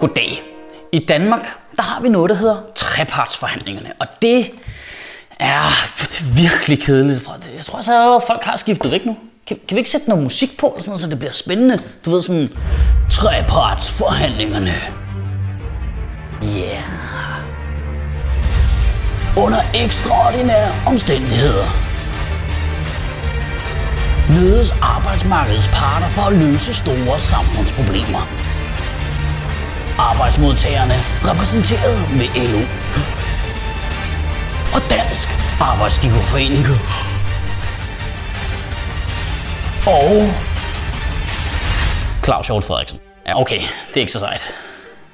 [0.00, 0.42] Goddag.
[0.92, 1.40] I Danmark,
[1.76, 4.50] der har vi noget, der hedder trepartsforhandlingerne, og det
[5.38, 5.70] er
[6.34, 7.28] virkelig kedeligt.
[7.56, 9.16] Jeg tror også, at folk har skiftet væk nu.
[9.46, 11.78] Kan, kan vi ikke sætte noget musik på, sådan, så det bliver spændende?
[12.04, 12.48] Du ved sådan,
[13.10, 14.72] trepartsforhandlingerne.
[16.42, 16.58] Ja.
[16.58, 16.82] Yeah.
[19.44, 21.64] Under ekstraordinære omstændigheder
[24.30, 28.47] mødes arbejdsmarkedets parter for at løse store samfundsproblemer.
[29.98, 30.94] Arbejdsmodtagerne
[31.24, 32.62] repræsenteret ved LO
[34.76, 35.28] og Dansk
[35.60, 36.66] Arbejdsgiverforening.
[39.86, 40.34] Og
[42.24, 43.00] Claus Hjort Frederiksen.
[43.26, 44.54] Ja, okay, det er ikke så sejt.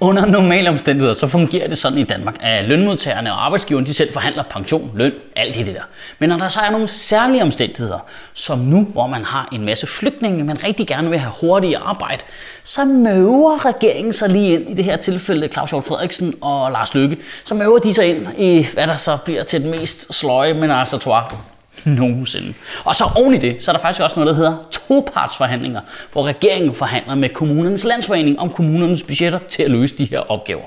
[0.00, 4.12] Under normale omstændigheder, så fungerer det sådan i Danmark, at lønmodtagerne og arbejdsgiverne de selv
[4.12, 5.80] forhandler pension, løn, alt det der.
[6.18, 7.98] Men når der så er nogle særlige omstændigheder,
[8.34, 12.22] som nu, hvor man har en masse flygtninge, man rigtig gerne vil have hurtigt arbejde,
[12.64, 16.94] så møver regeringen sig lige ind i det her tilfælde, Claus Hjort Frederiksen og Lars
[16.94, 20.54] Løkke, så møver de sig ind i, hvad der så bliver til den mest sløje,
[20.54, 21.48] men altså tror
[21.84, 22.54] nogensinde.
[22.84, 25.80] Og så oven i det, så er der faktisk også noget, der hedder topartsforhandlinger,
[26.12, 30.64] hvor regeringen forhandler med kommunernes landsforening om kommunernes budgetter til at løse de her opgaver.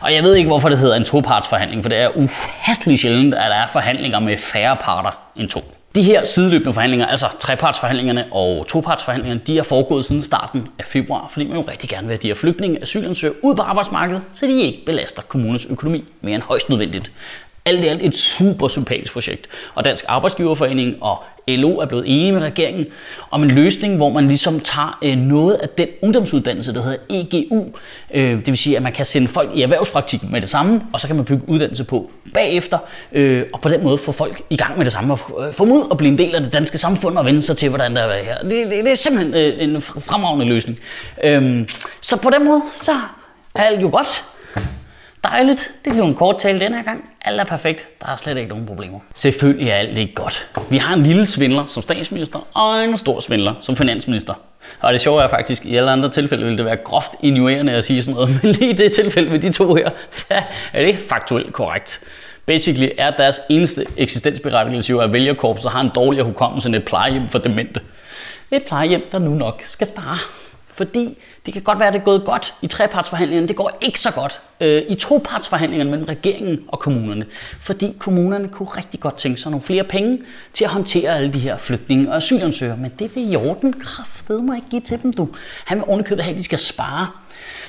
[0.00, 3.50] Og jeg ved ikke, hvorfor det hedder en topartsforhandling, for det er ufattelig sjældent, at
[3.50, 5.64] der er forhandlinger med færre parter end to.
[5.94, 11.28] De her sideløbende forhandlinger, altså trepartsforhandlingerne og topartsforhandlingerne, de er foregået siden starten af februar,
[11.30, 14.46] fordi man jo rigtig gerne vil have de her flygtninge asylansøgere ud på arbejdsmarkedet, så
[14.46, 17.12] de ikke belaster kommunens økonomi mere end højst nødvendigt
[17.68, 19.46] alt i alt et super sympatisk projekt.
[19.74, 22.86] Og Dansk Arbejdsgiverforening og LO er blevet enige med regeringen
[23.30, 27.64] om en løsning, hvor man ligesom tager øh, noget af den ungdomsuddannelse, der hedder EGU.
[28.14, 31.00] Øh, det vil sige, at man kan sende folk i erhvervspraktik med det samme, og
[31.00, 32.78] så kan man bygge uddannelse på bagefter,
[33.12, 35.64] øh, og på den måde få folk i gang med det samme, og øh, få
[35.64, 38.02] ud og blive en del af det danske samfund og vende sig til, hvordan der
[38.02, 38.38] er her.
[38.38, 39.34] Det, det, det er simpelthen
[39.70, 40.78] en fremragende løsning.
[41.24, 41.68] Øhm,
[42.00, 42.92] så på den måde, så
[43.54, 44.24] er alt jo godt.
[45.24, 45.70] Dejligt.
[45.84, 47.04] Det blev en kort tale den her gang.
[47.24, 47.88] Alt er perfekt.
[48.00, 48.98] Der er slet ikke nogen problemer.
[49.14, 50.48] Selvfølgelig er alt ikke godt.
[50.70, 54.34] Vi har en lille svindler som statsminister, og en stor svindler som finansminister.
[54.80, 57.84] Og det sjove er faktisk, i alle andre tilfælde ville det være groft injurerende at
[57.84, 59.90] sige sådan noget, men lige i det tilfælde med de to her,
[60.72, 62.00] er det faktuelt korrekt.
[62.46, 67.28] Basically er deres eneste eksistensberettigelse jo, at vælgerkorpset har en dårligere hukommelse end et plejehjem
[67.28, 67.80] for demente.
[68.50, 70.18] Et plejehjem, der nu nok skal spare.
[70.78, 73.48] Fordi det kan godt være, at det er gået godt i trepartsforhandlingerne.
[73.48, 77.26] Det går ikke så godt øh, i topartsforhandlingerne mellem regeringen og kommunerne.
[77.60, 80.18] Fordi kommunerne kunne rigtig godt tænke sig nogle flere penge
[80.52, 82.76] til at håndtere alle de her flygtninge og asylansøgere.
[82.76, 85.28] Men det vil Jorden kraftedeme mig ikke give til dem, du.
[85.64, 87.06] Han vil ovenikøbet have, at de skal spare.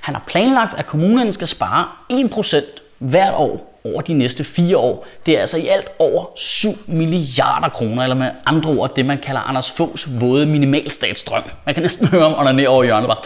[0.00, 2.56] Han har planlagt, at kommunerne skal spare 1%
[2.98, 5.06] hvert år over de næste fire år.
[5.26, 9.18] Det er altså i alt over 7 milliarder kroner, eller med andre ord det, man
[9.18, 11.42] kalder Anders Foghs våde minimalstatsdrøm.
[11.66, 13.18] Man kan næsten høre om under over hjørnet bare.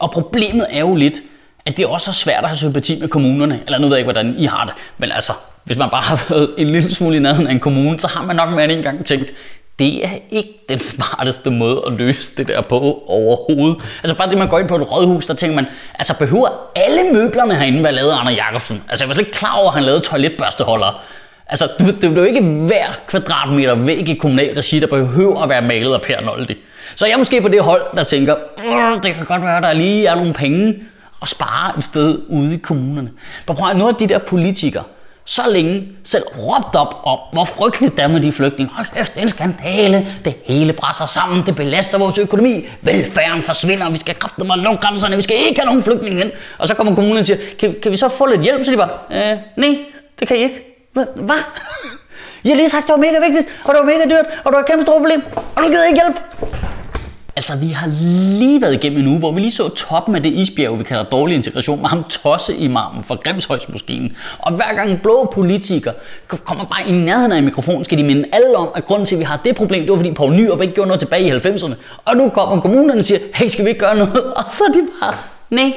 [0.00, 1.20] Og problemet er jo lidt,
[1.66, 3.60] at det også er svært at have sympati med kommunerne.
[3.66, 4.74] Eller nu ved jeg ikke, hvordan I har det.
[4.98, 5.32] Men altså,
[5.64, 8.22] hvis man bare har været en lille smule i nærheden af en kommune, så har
[8.22, 9.32] man nok mere end en gang tænkt,
[9.78, 13.98] det er ikke den smarteste måde at løse det der på overhovedet.
[13.98, 17.12] Altså bare det, man går ind på et rådhus, der tænker man, altså behøver alle
[17.12, 18.82] møblerne herinde være lavet af Arne Jacobsen?
[18.88, 20.94] Altså jeg var slet ikke klar over, at han lavede toiletbørsteholdere.
[21.46, 25.62] Altså det, er jo ikke hver kvadratmeter væg i kommunal regi, der behøver at være
[25.62, 26.54] malet af Per Noldi.
[26.96, 28.36] Så jeg er måske på det hold, der tænker,
[29.02, 30.74] det kan godt være, at der lige er nogle penge
[31.22, 33.10] at spare et sted ude i kommunerne.
[33.46, 34.84] Men prøv at nogle af de der politikere,
[35.24, 38.74] så længe selv råbt op om, hvor frygteligt det er med de flygtninge.
[38.74, 40.06] Hold kæft, det er en skandale.
[40.24, 41.46] Det hele brænder sammen.
[41.46, 42.66] Det belaster vores økonomi.
[42.80, 43.90] Velfærden forsvinder.
[43.90, 45.16] Vi skal kræfte mig lukke grænserne.
[45.16, 46.32] Vi skal ikke have nogen flygtninge ind.
[46.58, 48.64] Og så kommer kommunen og siger, kan, kan vi så få lidt hjælp?
[48.64, 48.90] Så de bare,
[49.32, 49.78] øh, nej,
[50.20, 50.88] det kan I ikke.
[50.92, 51.06] Hvad?
[52.44, 54.52] Jeg har lige sagt, det var mega vigtigt, og det var mega dyrt, og det
[54.52, 55.22] var et kæmpe stort problem,
[55.56, 56.51] og du gider ikke hjælp.
[57.36, 57.86] Altså, vi har
[58.38, 61.04] lige været igennem en uge, hvor vi lige så toppen af det isbjerg, vi kalder
[61.04, 64.16] dårlig integration, med ham tosse i marmen fra Grimshøjsmoskinen.
[64.38, 65.94] Og hver gang blå politikere
[66.28, 69.18] kommer bare i nærheden af mikrofonen, skal de minde alle om, at grunden til, at
[69.18, 71.74] vi har det problem, det var fordi Poul Nyrup ikke gjorde noget tilbage i 90'erne.
[72.04, 74.22] Og nu kommer kommunerne og siger, hey, skal vi ikke gøre noget?
[74.38, 75.14] Og så er de bare,
[75.50, 75.72] nej,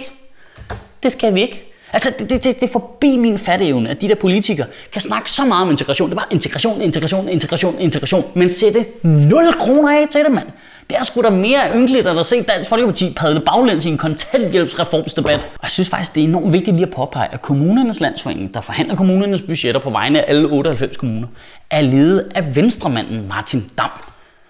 [1.03, 1.71] det skal vi ikke.
[1.93, 5.45] Altså, det, det, det er forbi min fatteevne, at de der politikere kan snakke så
[5.45, 6.09] meget om integration.
[6.09, 10.47] Det er bare integration, integration, integration, integration, men sætte 0 kroner af til det, mand.
[10.89, 15.49] Det er sgu da mere ynkeligt at se Dansk Folkeparti padle baglæns i en kontanthjælpsreformsdebat.
[15.53, 18.61] Og jeg synes faktisk, det er enormt vigtigt lige at påpege, at kommunernes landsforening, der
[18.61, 21.27] forhandler kommunernes budgetter på vegne af alle 98 kommuner,
[21.69, 23.89] er ledet af venstremanden Martin Dam.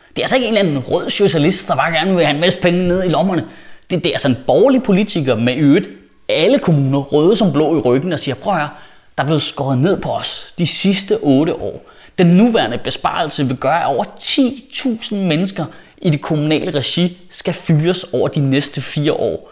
[0.09, 2.41] Det er altså ikke en eller anden rød socialist, der bare gerne vil have en
[2.41, 3.45] masse penge ned i lommerne.
[3.89, 5.89] Det, det er altså en borgerlig politiker med øvrigt
[6.29, 8.69] alle kommuner, røde som blå i ryggen, og siger, prøv at høre,
[9.17, 11.81] der er blevet skåret ned på os de sidste 8 år.
[12.17, 15.65] Den nuværende besparelse vil gøre, at over 10.000 mennesker
[15.97, 19.51] i det kommunale regi skal fyres over de næste fire år.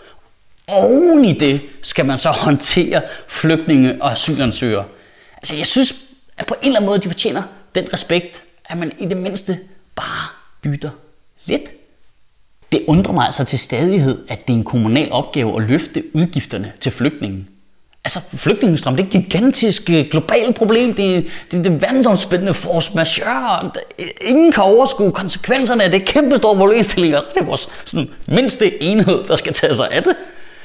[0.68, 4.86] oven i det skal man så håndtere flygtninge og asylansøgere.
[5.38, 5.96] Altså jeg synes,
[6.38, 7.44] at på en eller anden måde, de fortjener
[7.76, 9.60] den respekt, at man i det mindste
[9.96, 10.28] bare
[10.64, 10.90] dytter
[11.46, 11.72] lidt.
[12.72, 16.74] Det undrer mig altså til stadighed, at det er en kommunal opgave at løfte udgifterne
[16.80, 17.50] til flygtningen.
[18.06, 20.94] Altså, flygtningestrøm, det er et gigantisk øh, globalt problem.
[20.94, 21.22] Det er
[21.52, 23.72] det, det verdensomspændende force majeure.
[24.22, 27.16] Ingen kan overskue konsekvenserne af det kæmpe store problemstilling.
[27.16, 30.16] Og så er det vores sådan, mindste enhed, der skal tage sig af det.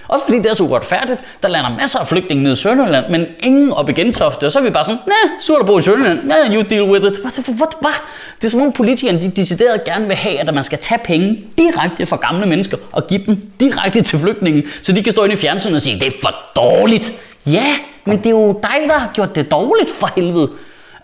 [0.09, 1.21] Også fordi det er så uretfærdigt.
[1.43, 4.47] Der lander masser af flygtninge ned i Sønderjylland, men ingen op i Gentofte.
[4.47, 6.33] Og så er vi bare sådan, nej, surt at bo i Sønderjylland.
[6.33, 7.19] Yeah, you deal with it.
[7.21, 7.59] Hvad?
[7.83, 8.03] what.
[8.37, 11.45] Det er som om politikerne de decideret gerne vil have, at man skal tage penge
[11.59, 15.35] direkte fra gamle mennesker og give dem direkte til flygtninge, så de kan stå inde
[15.35, 17.13] i fjernsynet og sige, det er for dårligt.
[17.47, 17.67] Ja,
[18.05, 20.51] men det er jo dig, der har gjort det dårligt for helvede.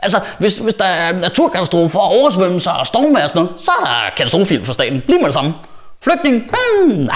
[0.03, 3.85] Altså, hvis, hvis der er naturkatastrofer og oversvømmelser og stormvejr og sådan noget, så er
[3.85, 5.03] der katastrofehjælp for staten.
[5.07, 5.55] Lige med det samme.
[6.03, 6.43] Flygtning.
[6.87, 7.09] Mm.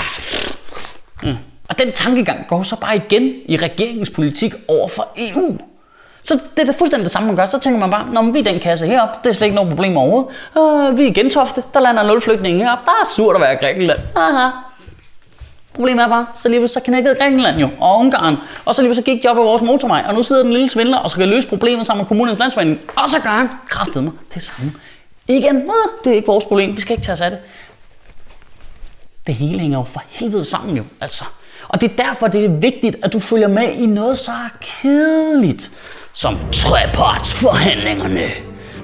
[1.22, 1.36] Mm.
[1.68, 5.58] Og den tankegang går så bare igen i regeringens politik over for EU.
[6.22, 7.46] Så det er da fuldstændig det samme, man gør.
[7.46, 9.70] Så tænker man bare, når vi er den kasse herop, det er slet ikke noget
[9.70, 10.30] problem overhovedet.
[10.58, 12.78] Øh, vi er i Gentofte, der lander nul flygtninge herop.
[12.84, 13.98] Der er surt at være i Grækenland.
[14.16, 14.48] Aha.
[15.74, 18.36] Problemet er bare, så lige så knækkede Grækenland jo, og Ungarn.
[18.64, 20.68] Og så lige så gik de op af vores motorvej, og nu sidder den lille
[20.68, 22.80] svindler og skal løse problemet sammen med kommunens landsforening.
[22.96, 24.72] Og så gør han kraftet mig det samme.
[25.28, 25.70] Igen,
[26.04, 27.38] det er ikke vores problem, vi skal ikke tage os af det.
[29.26, 31.24] Det hele hænger jo for helvede sammen jo, altså.
[31.68, 34.30] Og det er derfor, det er vigtigt, at du følger med i noget så
[34.60, 35.70] kedeligt
[36.12, 38.28] som trepartsforhandlingerne.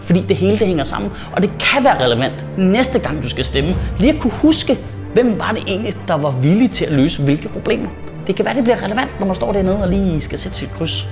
[0.02, 3.44] Fordi det hele det hænger sammen, og det kan være relevant næste gang du skal
[3.44, 3.74] stemme.
[3.98, 4.78] Lige at kunne huske,
[5.14, 7.88] hvem var det egentlig, der var villig til at løse hvilke problemer.
[8.26, 10.72] Det kan være, det bliver relevant, når man står dernede og lige skal sætte sit
[10.72, 11.08] kryds.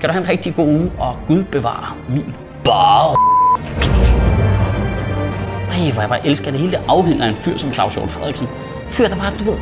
[0.00, 2.34] Kan du have en rigtig god uge, og Gud bevare min
[2.64, 3.16] bare.
[5.72, 6.72] Ej, hvor jeg bare elsker det hele.
[6.72, 8.48] Det afhænger af en fyr som Claus Hjort Frederiksen.
[8.90, 9.58] Fyr, der bare, du ved,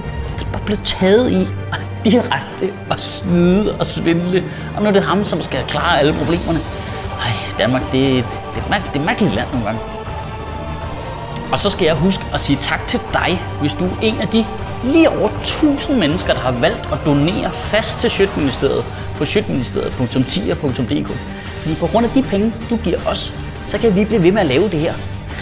[0.55, 1.49] det er bare blevet taget i
[2.11, 4.45] direkte og snyde og svindle.
[4.77, 6.59] Og nu er det ham, som skal klare alle problemerne.
[7.21, 8.25] Ej, Danmark, det, det,
[8.55, 9.81] det, er, det er et mærkeligt land nogle gange.
[11.53, 14.29] Og så skal jeg huske at sige tak til dig, hvis du er en af
[14.29, 14.47] de
[14.85, 18.85] lige over 1000 mennesker, der har valgt at donere fast til Sjøtministeriet
[19.19, 21.11] på sjøtministeriet.10.dk.
[21.45, 23.35] Fordi på grund af de penge, du giver os,
[23.67, 24.95] så kan vi blive ved med at lave det her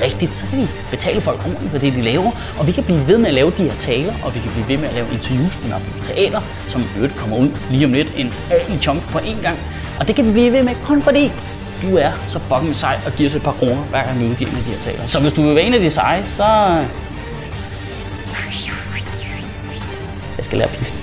[0.02, 0.34] rigtigt.
[0.34, 3.18] Så kan vi betale folk ordentligt for det, de laver, og vi kan blive ved
[3.18, 5.56] med at lave de her taler, og vi kan blive ved med at lave interviews
[5.56, 8.34] på teater, som øvrigt kommer ud lige om lidt en
[8.68, 9.58] i chunk på én gang.
[10.00, 11.32] Og det kan vi blive ved med kun fordi
[11.82, 14.50] du er så fucking sej og giver os et par kroner, hver gang vi udgiver
[14.50, 15.06] med de her taler.
[15.06, 16.44] Så hvis du vil være en af de seje, så...
[20.36, 21.01] Jeg skal lære pifte.